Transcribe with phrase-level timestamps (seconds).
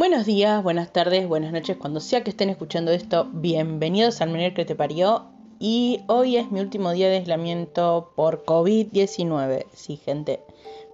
[0.00, 4.54] Buenos días, buenas tardes, buenas noches, cuando sea que estén escuchando esto, bienvenidos al Menor
[4.54, 5.26] que te parió.
[5.58, 9.66] Y hoy es mi último día de aislamiento por COVID-19.
[9.74, 10.40] Sí, gente,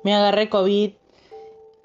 [0.03, 0.91] me agarré COVID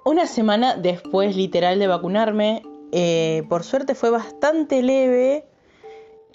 [0.04, 2.64] una semana después, literal, de vacunarme.
[2.92, 5.46] Eh, por suerte fue bastante leve,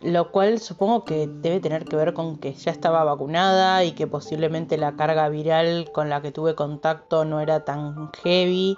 [0.03, 4.07] lo cual supongo que debe tener que ver con que ya estaba vacunada y que
[4.07, 8.77] posiblemente la carga viral con la que tuve contacto no era tan heavy.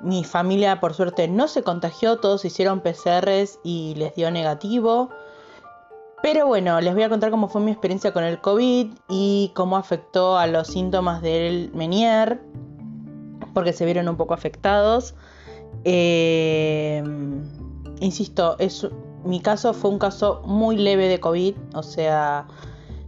[0.00, 5.10] Mi familia por suerte no se contagió, todos hicieron PCRs y les dio negativo.
[6.22, 9.76] Pero bueno, les voy a contar cómo fue mi experiencia con el COVID y cómo
[9.76, 12.40] afectó a los síntomas del Menier,
[13.54, 15.14] porque se vieron un poco afectados.
[15.84, 17.02] Eh,
[18.00, 18.86] insisto, es,
[19.24, 22.46] mi caso fue un caso muy leve de COVID, o sea,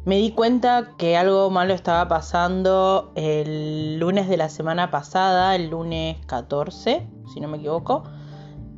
[0.09, 5.69] me di cuenta que algo malo estaba pasando el lunes de la semana pasada, el
[5.69, 8.05] lunes 14, si no me equivoco,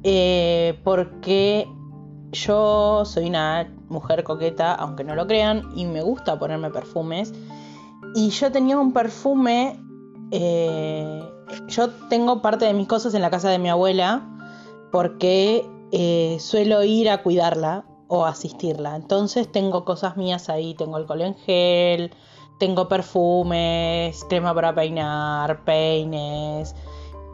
[0.03, 1.69] eh, porque
[2.33, 7.33] yo soy una mujer coqueta, aunque no lo crean, y me gusta ponerme perfumes.
[8.17, 9.81] Y yo tenía un perfume,
[10.33, 11.23] eh,
[11.69, 14.29] yo tengo parte de mis cosas en la casa de mi abuela,
[14.91, 18.97] porque eh, suelo ir a cuidarla o asistirla.
[18.97, 22.11] Entonces tengo cosas mías ahí, tengo alcohol en gel,
[22.59, 26.75] tengo perfumes, crema para peinar, peines.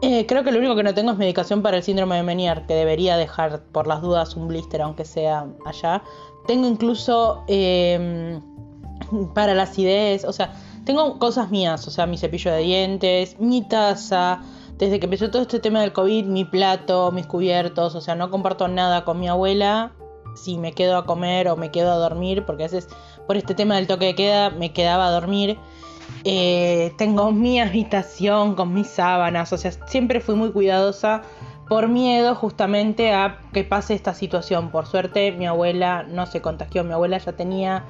[0.03, 2.67] Eh, creo que lo único que no tengo es medicación para el síndrome de Menier,
[2.67, 6.03] que debería dejar por las dudas un blister, aunque sea allá.
[6.45, 8.39] Tengo incluso em,
[9.33, 10.53] para la acidez, o sea,
[10.85, 14.41] tengo cosas mías, o sea, mi cepillo de dientes, mi taza,
[14.77, 18.29] desde que empezó todo este tema del COVID, mi plato, mis cubiertos, o sea, no
[18.29, 19.91] comparto nada con mi abuela
[20.37, 22.87] si me quedo a comer o me quedo a dormir, porque a veces
[23.25, 25.57] por este tema del toque de queda me quedaba a dormir.
[26.23, 31.21] Eh, tengo mi habitación con mis sábanas, o sea, siempre fui muy cuidadosa
[31.67, 34.71] por miedo justamente a que pase esta situación.
[34.71, 37.85] Por suerte mi abuela no se contagió, mi abuela ya tenía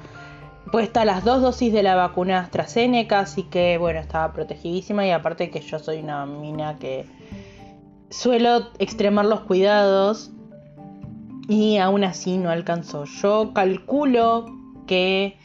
[0.72, 5.50] puesta las dos dosis de la vacuna AstraZeneca, así que bueno, estaba protegidísima y aparte
[5.50, 7.06] que yo soy una mina que
[8.10, 10.30] suelo extremar los cuidados
[11.48, 13.04] y aún así no alcanzó.
[13.04, 14.46] Yo calculo
[14.86, 15.38] que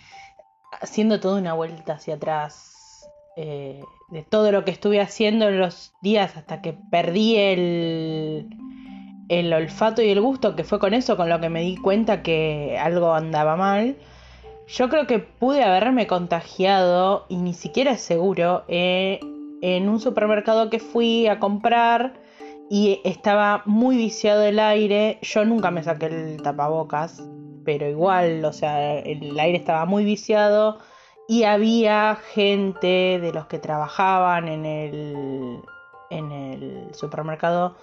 [0.81, 5.94] haciendo toda una vuelta hacia atrás eh, de todo lo que estuve haciendo en los
[6.02, 8.50] días hasta que perdí el,
[9.30, 12.22] el olfato y el gusto, que fue con eso con lo que me di cuenta
[12.22, 13.96] que algo andaba mal.
[14.68, 19.20] Yo creo que pude haberme contagiado y ni siquiera es seguro eh,
[19.62, 22.14] en un supermercado que fui a comprar
[22.73, 25.19] y estaba muy viciado el aire.
[25.22, 27.22] Yo nunca me saqué el tapabocas,
[27.63, 30.79] pero igual, o sea, el aire estaba muy viciado
[31.28, 35.61] y había gente de los que trabajaban en el,
[36.09, 37.75] en el supermercado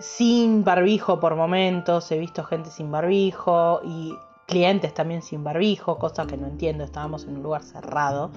[0.00, 2.10] sin barbijo por momentos.
[2.10, 4.12] He visto gente sin barbijo y
[4.48, 8.32] clientes también sin barbijo, cosa que no entiendo, estábamos en un lugar cerrado.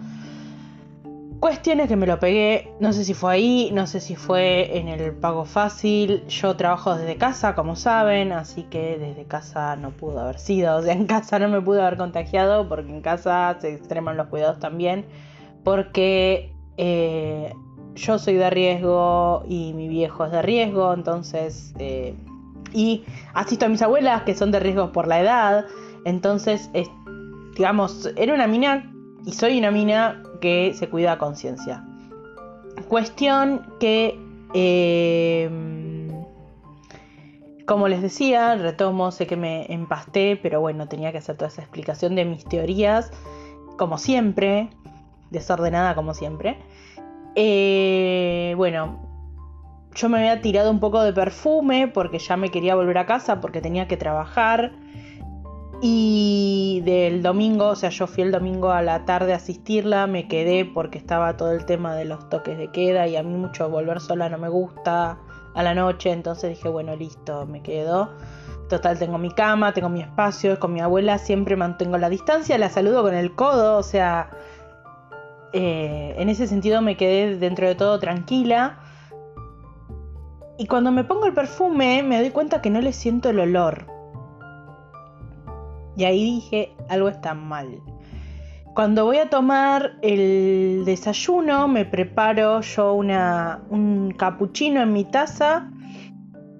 [1.39, 4.89] Cuestiones que me lo pegué, no sé si fue ahí, no sé si fue en
[4.89, 6.25] el pago fácil.
[6.27, 10.75] Yo trabajo desde casa, como saben, así que desde casa no pudo haber sido.
[10.79, 14.27] O sea, en casa no me pude haber contagiado porque en casa se extreman los
[14.27, 15.05] cuidados también.
[15.63, 17.53] Porque eh,
[17.95, 21.73] yo soy de riesgo y mi viejo es de riesgo, entonces...
[21.79, 22.15] Eh,
[22.73, 25.65] y asisto a mis abuelas que son de riesgo por la edad.
[26.03, 26.69] Entonces,
[27.55, 28.91] digamos, era una mina
[29.25, 31.83] y soy una mina que se cuida a conciencia.
[32.87, 34.17] Cuestión que,
[34.53, 36.07] em,
[37.65, 41.61] como les decía, retomo, sé que me empasté, pero bueno, tenía que hacer toda esa
[41.61, 43.11] explicación de mis teorías,
[43.77, 44.69] como siempre,
[45.29, 46.57] desordenada como siempre.
[47.35, 48.99] Eh, bueno,
[49.95, 53.41] yo me había tirado un poco de perfume porque ya me quería volver a casa
[53.41, 54.71] porque tenía que trabajar.
[55.81, 60.27] Y del domingo, o sea, yo fui el domingo a la tarde a asistirla, me
[60.27, 63.69] quedé porque estaba todo el tema de los toques de queda y a mí mucho
[63.69, 65.17] volver sola no me gusta
[65.55, 68.09] a la noche, entonces dije, bueno, listo, me quedo.
[68.67, 72.69] Total, tengo mi cama, tengo mi espacio, con mi abuela siempre mantengo la distancia, la
[72.69, 74.31] saludo con el codo, o sea,
[75.53, 78.79] eh, en ese sentido me quedé dentro de todo tranquila.
[80.57, 83.98] Y cuando me pongo el perfume me doy cuenta que no le siento el olor.
[85.99, 87.81] Y ahí dije, algo está mal.
[88.73, 95.69] Cuando voy a tomar el desayuno, me preparo yo un capuchino en mi taza.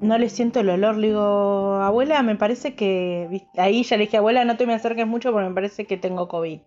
[0.02, 0.98] No le siento el olor.
[0.98, 3.48] Le digo, abuela, me parece que.
[3.56, 6.28] Ahí ya le dije, abuela, no te me acerques mucho porque me parece que tengo
[6.28, 6.60] COVID.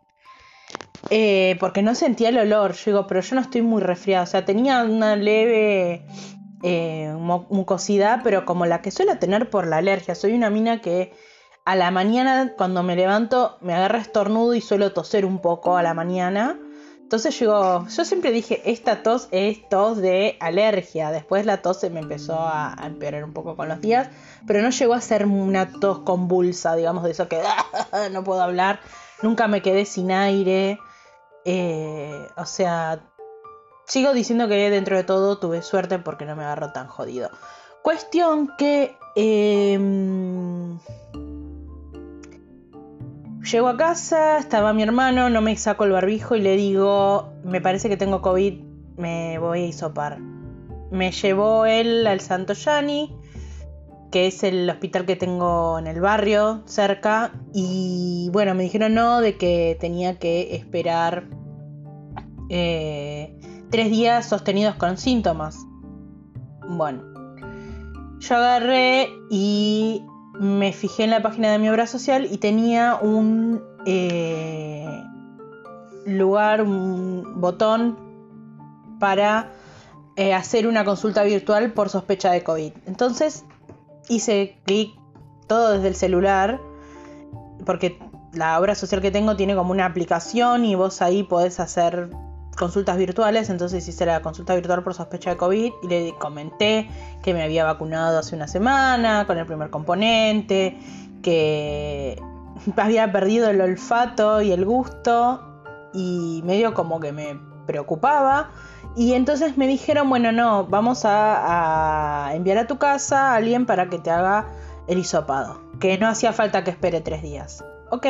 [1.11, 2.73] Eh, porque no sentía el olor.
[2.73, 4.23] Yo digo, pero yo no estoy muy resfriada.
[4.23, 6.07] O sea, tenía una leve
[6.63, 10.15] eh, mucosidad, pero como la que suelo tener por la alergia.
[10.15, 11.13] Soy una mina que
[11.65, 15.83] a la mañana cuando me levanto me agarra estornudo y suelo toser un poco a
[15.83, 16.59] la mañana.
[17.13, 21.11] Entonces yo, yo siempre dije, esta tos es tos de alergia.
[21.11, 24.09] Después la tos se me empezó a, empeorar un poco con los días,
[24.47, 27.43] pero no llegó a ser una tos convulsa, digamos, de eso que
[28.13, 28.81] no puedo hablar.
[29.21, 30.79] Nunca me quedé sin aire.
[31.45, 33.01] Eh, o sea,
[33.85, 37.31] sigo diciendo que dentro de todo tuve suerte porque no me agarró tan jodido.
[37.83, 38.97] Cuestión que...
[39.17, 40.79] Em,
[43.51, 47.61] Llego a casa, estaba mi hermano, no me saco el barbijo y le digo, me
[47.61, 48.61] parece que tengo COVID,
[48.97, 50.21] me voy a hisopar.
[50.93, 53.13] Me llevó él al Santo Yani,
[54.13, 59.21] que es el hospital que tengo en el barrio, cerca, y bueno, me dijeron no,
[59.21, 61.25] de que tenía que esperar
[62.49, 63.37] eh,
[63.71, 65.59] tres días sostenidos con síntomas.
[66.69, 67.03] Bueno,
[68.21, 73.63] yo agarré y me fijé en la página de mi obra social y tenía un
[73.87, 75.05] eh,
[76.07, 77.99] lugar, un botón
[78.99, 79.53] para
[80.17, 82.73] eh, hacer una consulta virtual por sospecha de COVID.
[82.87, 83.45] Entonces
[84.09, 84.95] hice clic
[85.47, 86.61] todo desde el celular,
[87.67, 87.99] porque
[88.33, 92.11] la obra social que tengo tiene como una aplicación y vos ahí podés hacer
[92.57, 96.91] consultas virtuales, entonces hice la consulta virtual por sospecha de COVID y le comenté
[97.23, 100.79] que me había vacunado hace una semana con el primer componente,
[101.23, 102.21] que
[102.77, 105.49] había perdido el olfato y el gusto
[105.93, 108.51] y medio como que me preocupaba.
[108.95, 113.89] Y entonces me dijeron, bueno, no, vamos a, enviar a tu casa a alguien para
[113.89, 114.49] que te haga
[114.87, 117.65] el hisopado, que no hacía falta que espere tres días.
[117.91, 118.07] Ok,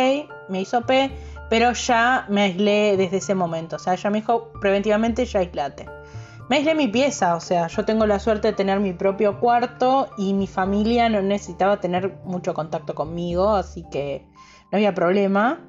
[0.49, 1.17] me hisopé
[1.53, 3.77] pero ya me aislé desde ese momento.
[3.77, 5.85] O sea, ella me dijo preventivamente ya aislate.
[6.49, 10.09] Me aislé mi pieza, o sea, yo tengo la suerte de tener mi propio cuarto
[10.17, 14.25] y mi familia no necesitaba tener mucho contacto conmigo, así que
[14.71, 15.61] no había problema.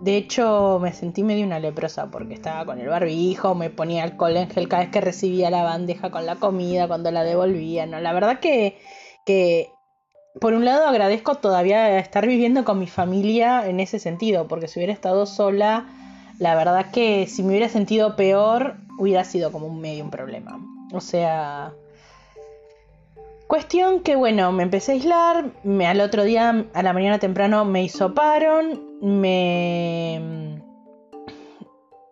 [0.00, 4.38] De hecho, me sentí medio una leprosa porque estaba con el barbijo, me ponía alcohol
[4.38, 7.84] en gel cada vez que recibía la bandeja con la comida, cuando la devolvía.
[7.84, 8.78] No, la verdad que,
[9.26, 9.75] que
[10.40, 14.78] por un lado agradezco todavía estar viviendo con mi familia en ese sentido, porque si
[14.78, 15.86] hubiera estado sola,
[16.38, 20.60] la verdad que si me hubiera sentido peor, hubiera sido como un medio un problema.
[20.92, 21.72] O sea,
[23.46, 27.64] cuestión que bueno, me empecé a aislar, me, al otro día, a la mañana temprano,
[27.64, 30.62] me hisoparon, me...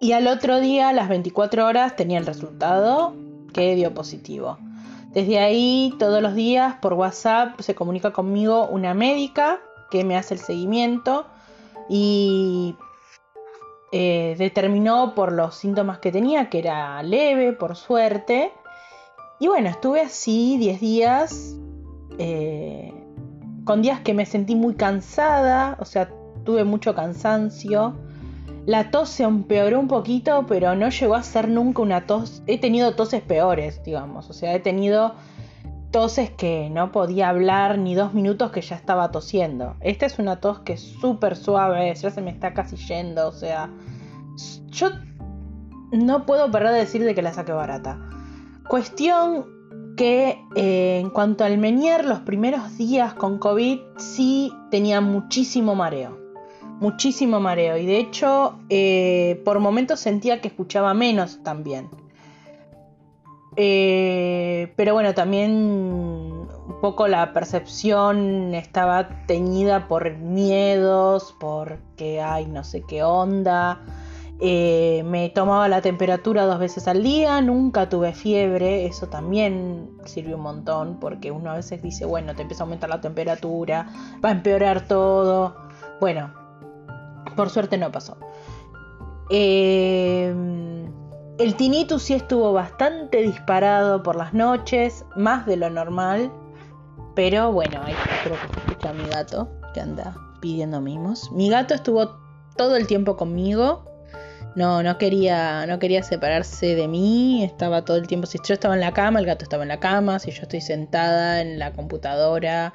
[0.00, 3.14] Y al otro día, a las 24 horas, tenía el resultado
[3.54, 4.58] que dio positivo.
[5.14, 10.34] Desde ahí, todos los días por WhatsApp se comunica conmigo una médica que me hace
[10.34, 11.26] el seguimiento
[11.88, 12.74] y
[13.92, 18.52] eh, determinó por los síntomas que tenía que era leve, por suerte.
[19.38, 21.56] Y bueno, estuve así 10 días,
[22.18, 22.92] eh,
[23.64, 26.10] con días que me sentí muy cansada, o sea,
[26.44, 27.94] tuve mucho cansancio.
[28.66, 32.42] La tos se empeoró un poquito, pero no llegó a ser nunca una tos.
[32.46, 34.30] He tenido toses peores, digamos.
[34.30, 35.14] O sea, he tenido
[35.90, 39.76] toses que no podía hablar ni dos minutos que ya estaba tosiendo.
[39.80, 43.28] Esta es una tos que es súper suave, ya se me está casi yendo.
[43.28, 43.68] O sea,
[44.70, 44.88] yo
[45.92, 48.00] no puedo parar de decir de que la saqué barata.
[48.66, 49.44] Cuestión
[49.94, 56.23] que eh, en cuanto al Menier, los primeros días con COVID sí tenía muchísimo mareo
[56.80, 61.88] muchísimo mareo y de hecho eh, por momentos sentía que escuchaba menos también.
[63.56, 72.64] Eh, pero bueno, también un poco la percepción estaba teñida por miedos, porque ay, no
[72.64, 73.80] sé qué onda.
[74.40, 80.36] Eh, me tomaba la temperatura dos veces al día, nunca tuve fiebre, eso también sirvió
[80.36, 83.86] un montón, porque uno a veces dice, bueno, te empieza a aumentar la temperatura,
[84.22, 85.56] va a empeorar todo.
[86.00, 86.43] Bueno,
[87.34, 88.16] por suerte no pasó.
[89.30, 90.32] Eh,
[91.38, 96.32] el tinnitus sí estuvo bastante disparado por las noches, más de lo normal.
[97.14, 101.30] Pero bueno, ahí creo que escucha a mi gato que anda pidiendo mimos.
[101.32, 102.16] Mi gato estuvo
[102.56, 103.84] todo el tiempo conmigo.
[104.56, 107.42] No, no quería, no quería separarse de mí.
[107.44, 108.26] Estaba todo el tiempo.
[108.26, 110.18] Si yo estaba en la cama, el gato estaba en la cama.
[110.18, 112.72] Si yo estoy sentada en la computadora,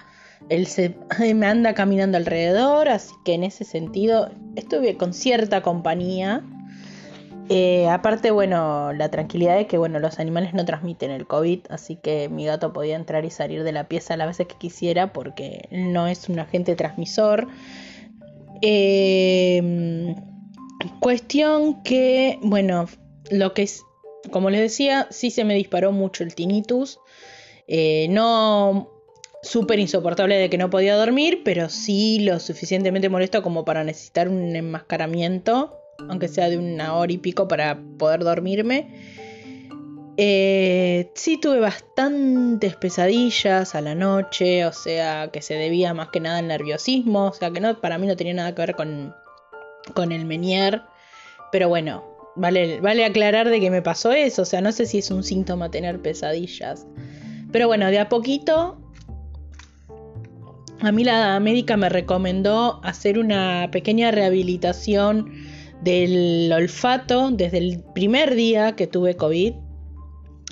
[0.48, 0.96] él se
[1.36, 6.44] me anda caminando alrededor, así que en ese sentido estuve con cierta compañía.
[7.52, 11.96] Eh, aparte, bueno, la tranquilidad de que, bueno, los animales no transmiten el COVID, así
[11.96, 15.68] que mi gato podía entrar y salir de la pieza las veces que quisiera porque
[15.72, 17.48] no es un agente transmisor.
[18.62, 20.14] Eh,
[21.00, 22.86] cuestión que, bueno,
[23.32, 23.84] lo que es,
[24.32, 27.00] como les decía, sí se me disparó mucho el tinnitus.
[27.68, 28.99] Eh, no
[29.42, 34.28] súper insoportable de que no podía dormir, pero sí lo suficientemente molesto como para necesitar
[34.28, 35.78] un enmascaramiento,
[36.10, 38.88] aunque sea de una hora y pico para poder dormirme.
[40.22, 46.20] Eh, sí tuve bastantes pesadillas a la noche, o sea que se debía más que
[46.20, 49.16] nada al nerviosismo, o sea que no, para mí no tenía nada que ver con,
[49.94, 50.82] con el Menier,
[51.54, 52.04] pero bueno,
[52.36, 55.24] vale, vale aclarar de que me pasó eso, o sea, no sé si es un
[55.24, 56.86] síntoma tener pesadillas.
[57.54, 58.78] Pero bueno, de a poquito
[60.82, 65.32] a mí la médica me recomendó hacer una pequeña rehabilitación
[65.82, 69.54] del olfato desde el primer día que tuve COVID.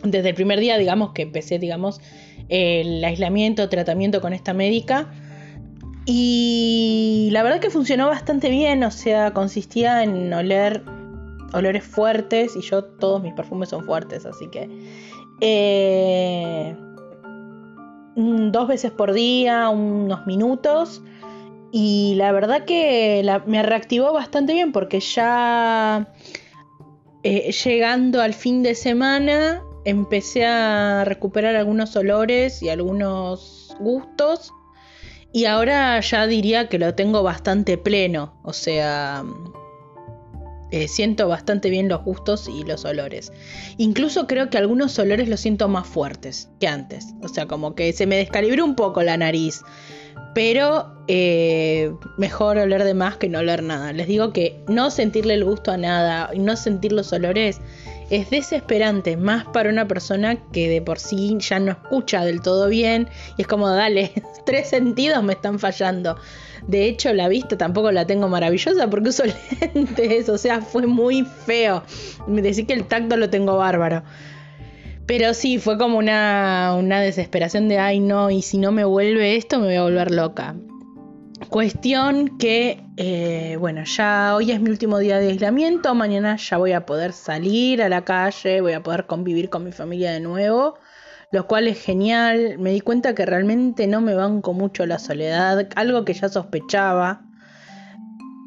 [0.03, 1.99] Desde el primer día, digamos, que empecé, digamos,
[2.49, 5.11] el aislamiento, tratamiento con esta médica.
[6.05, 10.83] Y la verdad que funcionó bastante bien, o sea, consistía en oler
[11.53, 14.69] olores fuertes y yo todos mis perfumes son fuertes, así que...
[15.39, 16.26] Eh,
[18.51, 21.01] dos veces por día, unos minutos.
[21.71, 26.13] Y la verdad que me reactivó bastante bien porque ya
[27.23, 34.53] eh, llegando al fin de semana empecé a recuperar algunos olores y algunos gustos.
[35.33, 38.39] Y ahora ya diría que lo tengo bastante pleno.
[38.43, 39.23] O sea,
[40.71, 43.31] eh, siento bastante bien los gustos y los olores.
[43.77, 47.13] Incluso creo que algunos olores los siento más fuertes que antes.
[47.21, 49.61] O sea, como que se me descalibró un poco la nariz.
[50.33, 53.93] Pero eh, mejor oler de más que no oler nada.
[53.93, 57.61] Les digo que no sentirle el gusto a nada y no sentir los olores
[58.09, 62.67] es desesperante, más para una persona que de por sí ya no escucha del todo
[62.67, 64.11] bien y es como, dale,
[64.45, 66.17] tres sentidos me están fallando.
[66.67, 69.23] De hecho, la vista tampoco la tengo maravillosa porque uso
[69.73, 71.83] lentes, o sea, fue muy feo.
[72.27, 74.03] Me decís que el tacto lo tengo bárbaro.
[75.05, 79.37] Pero sí, fue como una, una desesperación de, ay no, y si no me vuelve
[79.37, 80.55] esto, me voy a volver loca.
[81.49, 86.73] Cuestión que, eh, bueno, ya hoy es mi último día de aislamiento, mañana ya voy
[86.73, 90.77] a poder salir a la calle, voy a poder convivir con mi familia de nuevo,
[91.31, 92.57] lo cual es genial.
[92.57, 97.21] Me di cuenta que realmente no me banco mucho la soledad, algo que ya sospechaba.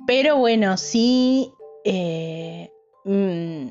[0.07, 1.53] Pero bueno, sí,
[1.85, 2.71] eh,
[3.05, 3.69] mm,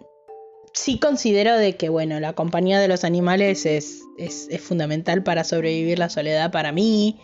[0.73, 5.43] sí considero de que, bueno, la compañía de los animales es, es, es fundamental para
[5.43, 7.19] sobrevivir la soledad para mí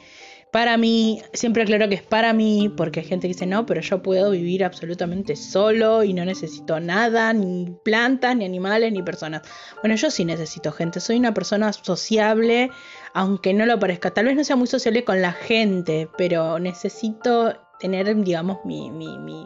[0.55, 3.81] para mí, siempre aclaro que es para mí, porque hay gente que dice, no, pero
[3.81, 9.41] yo puedo vivir absolutamente solo y no necesito nada, ni plantas, ni animales, ni personas.
[9.81, 12.71] Bueno, yo sí necesito gente, soy una persona sociable,
[13.13, 14.13] aunque no lo parezca.
[14.13, 19.17] Tal vez no sea muy sociable con la gente, pero necesito tener, digamos, mi, mi,
[19.17, 19.45] mi,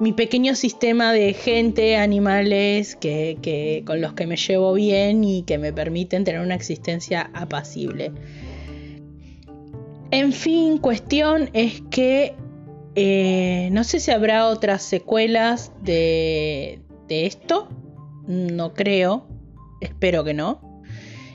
[0.00, 5.44] mi pequeño sistema de gente, animales, que, que, con los que me llevo bien y
[5.44, 8.10] que me permiten tener una existencia apacible.
[10.14, 12.36] En fin, cuestión es que
[12.94, 17.68] eh, no sé si habrá otras secuelas de, esto.
[18.28, 19.26] No creo.
[19.80, 20.60] Espero que no.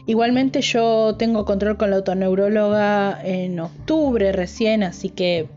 [0.05, 5.49] Igualmente yo tengo control con la autoneuróloga en octubre recién, así que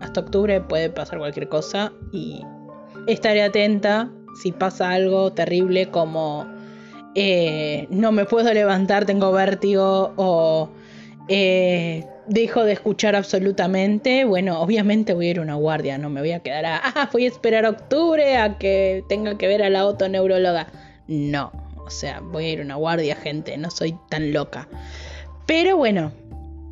[0.00, 2.42] hasta octubre puede pasar cualquier cosa y
[3.08, 6.46] estaré atenta si pasa algo terrible como
[7.16, 10.68] eh, no me puedo levantar, tengo vértigo o
[11.26, 16.20] eh, dejo de escuchar absolutamente, bueno, obviamente voy a ir a una guardia, no me
[16.20, 19.70] voy a quedar a, ah, voy a esperar octubre a que tenga que ver a
[19.70, 20.68] la autoneuróloga.
[21.06, 24.68] No, o sea, voy a ir a una guardia, gente, no soy tan loca.
[25.46, 26.12] Pero bueno,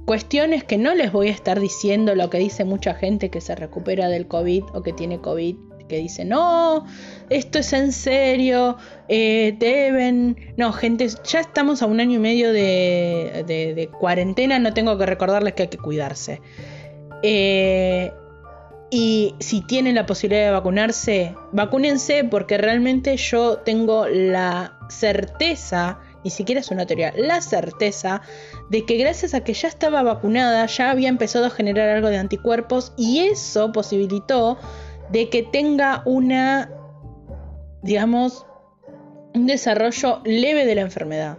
[0.04, 3.54] cuestiones que no les voy a estar diciendo lo que dice mucha gente que se
[3.54, 5.56] recupera del COVID o que tiene COVID
[5.86, 6.86] que dice, no,
[7.30, 8.76] esto es en serio,
[9.08, 10.54] eh, deben...
[10.56, 15.54] No, gente, ya estamos a un año y medio de, cuarentena, no tengo que recordarles
[15.54, 16.40] que hay que cuidarse.
[17.22, 18.12] Eh,
[18.90, 26.30] y si tienen la posibilidad de vacunarse, vacúnense porque realmente yo tengo la certeza, ni
[26.30, 28.22] siquiera es una teoría, la certeza
[28.70, 32.18] de que gracias a que ya estaba vacunada, ya había empezado a generar algo de
[32.18, 34.56] anticuerpos y eso posibilitó
[35.10, 36.70] de que tenga una,
[37.82, 38.46] digamos,
[39.34, 41.38] un desarrollo leve de la enfermedad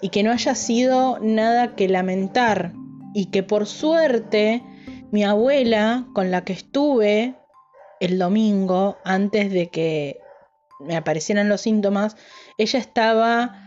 [0.00, 2.72] y que no haya sido nada que lamentar
[3.14, 4.62] y que por suerte
[5.10, 7.34] mi abuela con la que estuve
[8.00, 10.20] el domingo antes de que
[10.80, 12.16] me aparecieran los síntomas,
[12.58, 13.64] ella estaba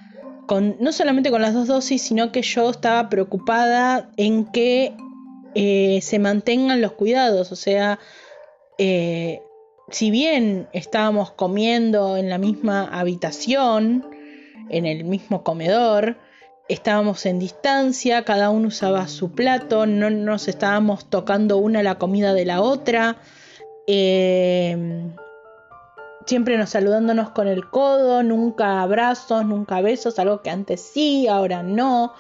[0.48, 4.96] con no solamente con las dos dosis, sino que yo estaba preocupada en que
[5.56, 8.00] eh, se mantengan los cuidados, o sea,
[8.84, 9.44] eh,
[9.92, 14.10] si bien estábamos comiendo en la misma habitación,
[14.70, 16.18] en el mismo comedor,
[16.68, 22.34] estábamos en distancia, cada uno usaba su plato, no nos estábamos tocando una la comida
[22.34, 23.18] de la otra,
[23.86, 25.12] eh,
[26.26, 31.62] siempre nos saludándonos con el codo, nunca abrazos, nunca besos, algo que antes sí, ahora
[31.62, 32.14] no.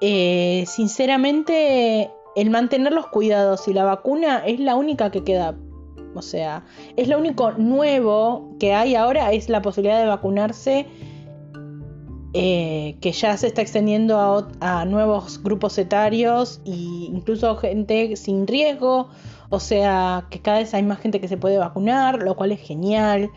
[0.00, 5.56] Eh, sinceramente, el mantener los cuidados y la vacuna es la única que queda.
[6.16, 6.64] O sea,
[6.96, 10.86] es lo único nuevo que hay ahora, es la posibilidad de vacunarse
[12.38, 19.08] eh, que ya se está extendiendo a, nuevos grupos etarios e incluso gente sin riesgo,
[19.48, 22.60] o sea que cada vez hay más gente que se puede vacunar, lo cual es
[22.60, 23.30] genial.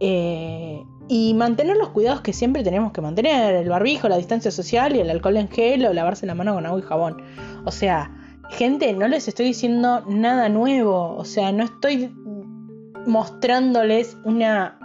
[0.00, 4.94] Eh, y mantener los cuidados que siempre tenemos que mantener, el barbijo, la distancia social
[4.94, 7.22] y el alcohol en gel o lavarse la mano con agua y jabón.
[7.64, 8.10] O sea,
[8.50, 12.12] gente, no les estoy diciendo nada nuevo, o sea, no estoy
[13.06, 14.78] mostrándoles una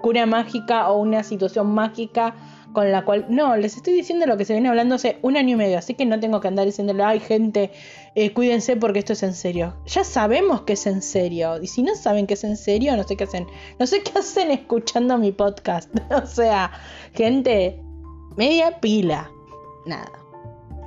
[0.00, 2.34] cura mágica o una situación mágica
[2.74, 3.24] con la cual...
[3.30, 5.94] No, les estoy diciendo lo que se viene hablando hace un año y medio, así
[5.94, 7.70] que no tengo que andar diciéndole, ay gente,
[8.14, 9.74] eh, cuídense porque esto es en serio.
[9.86, 13.04] Ya sabemos que es en serio, y si no saben que es en serio, no
[13.04, 13.46] sé qué hacen.
[13.78, 15.90] No sé qué hacen escuchando mi podcast.
[16.10, 16.70] o sea,
[17.14, 17.80] gente,
[18.36, 19.30] media pila.
[19.86, 20.23] Nada.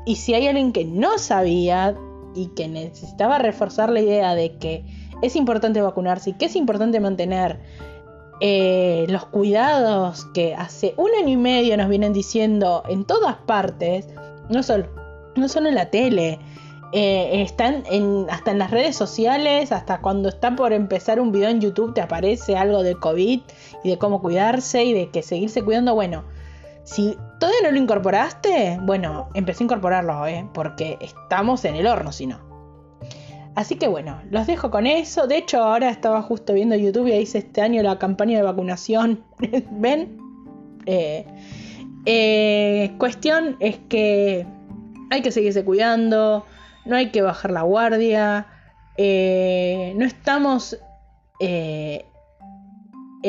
[0.07, 1.93] Y si hay alguien que no sabía
[2.33, 4.85] y que necesitaba reforzar la idea de que
[5.21, 7.59] es importante vacunarse y que es importante mantener
[8.39, 14.07] eh, los cuidados que hace un año y medio nos vienen diciendo en todas partes,
[14.49, 14.85] no solo,
[15.35, 16.39] no solo en la tele,
[16.93, 21.49] eh, están en, hasta en las redes sociales, hasta cuando está por empezar un video
[21.49, 23.41] en YouTube te aparece algo de COVID
[23.83, 25.95] y de cómo cuidarse y de que seguirse cuidando.
[25.95, 26.23] Bueno,
[26.87, 30.47] si todavía no lo incorporaste, bueno, empecé a incorporarlo, ¿eh?
[30.53, 32.39] porque estamos en el horno si no.
[33.55, 35.27] Así que bueno, los dejo con eso.
[35.27, 39.25] De hecho, ahora estaba justo viendo YouTube y hice este año la campaña de vacunación.
[39.71, 40.17] ¿Ven?
[40.85, 41.25] Eh,
[42.05, 44.47] eh, cuestión es que
[45.09, 46.45] hay que seguirse cuidando,
[46.85, 48.47] no hay que bajar la guardia,
[48.95, 50.77] eh, no estamos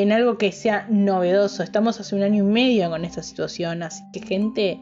[0.01, 4.03] en algo que sea novedoso, estamos hace un año y medio con esta situación, así
[4.13, 4.79] que gente,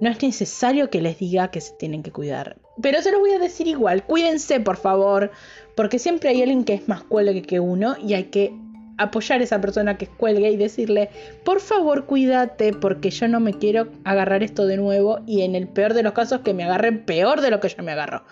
[0.00, 2.56] no es necesario que les diga que se tienen que cuidar.
[2.80, 5.32] Pero se los voy a decir igual, cuídense por favor,
[5.74, 8.54] porque siempre hay alguien que es más cuelgue que uno y hay que
[8.96, 11.10] apoyar a esa persona que es cuelgue y decirle,
[11.44, 15.68] por favor cuídate porque yo no me quiero agarrar esto de nuevo y en el
[15.68, 18.24] peor de los casos que me agarren peor de lo que yo me agarro.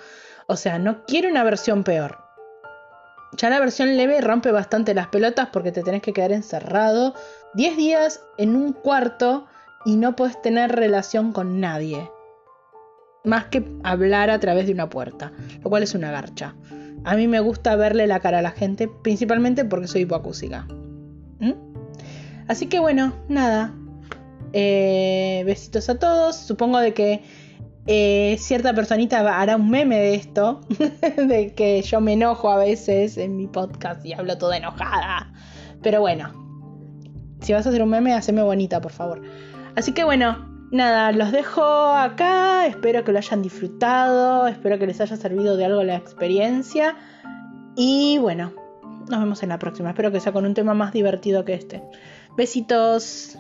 [0.46, 2.25] O sea, no quiero una versión peor.
[3.36, 7.14] Ya la versión leve rompe bastante las pelotas porque te tenés que quedar encerrado
[7.54, 9.46] 10 días en un cuarto
[9.84, 12.10] y no puedes tener relación con nadie
[13.26, 16.54] más que hablar a través de una puerta, lo cual es una garcha.
[17.04, 20.66] A mí me gusta verle la cara a la gente, principalmente porque soy hipoacúsica.
[21.40, 21.52] ¿Mm?
[22.48, 23.74] Así que bueno, nada.
[24.52, 26.36] Eh, besitos a todos.
[26.36, 27.22] Supongo de que
[27.86, 30.60] eh, cierta personita hará un meme de esto,
[31.16, 35.32] de que yo me enojo a veces en mi podcast y hablo toda enojada.
[35.82, 36.32] Pero bueno,
[37.40, 39.22] si vas a hacer un meme, haceme bonita, por favor.
[39.76, 45.00] Así que bueno, nada, los dejo acá, espero que lo hayan disfrutado, espero que les
[45.00, 46.96] haya servido de algo la experiencia
[47.76, 48.52] y bueno,
[49.08, 51.82] nos vemos en la próxima, espero que sea con un tema más divertido que este.
[52.36, 53.38] Besitos.